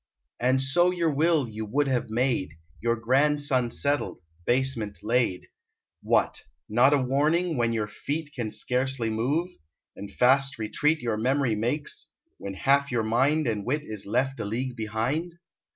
And 0.39 0.59
so 0.63 0.89
your 0.89 1.11
will 1.11 1.47
you 1.47 1.63
would 1.63 1.87
have 1.87 2.09
made, 2.09 2.55
Your 2.81 2.95
grandson 2.95 3.69
settled; 3.69 4.23
basement 4.47 5.03
laid. 5.03 5.45
What! 6.01 6.41
not 6.67 6.91
a 6.95 6.97
warning, 6.97 7.55
when 7.55 7.71
your 7.71 7.85
feet 7.85 8.33
Can 8.33 8.49
scarcely 8.49 9.11
move, 9.11 9.49
and 9.95 10.11
fast 10.11 10.57
retreat 10.57 11.01
Your 11.01 11.17
memory 11.17 11.53
makes, 11.53 12.07
when 12.39 12.55
half 12.55 12.89
your 12.89 13.03
mind 13.03 13.45
And 13.45 13.63
wit 13.63 13.83
is 13.83 14.07
left 14.07 14.39
a 14.39 14.43
league 14.45 14.75
behind? 14.75 15.33